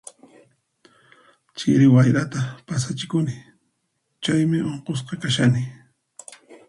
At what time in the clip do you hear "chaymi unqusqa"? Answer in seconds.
4.23-5.13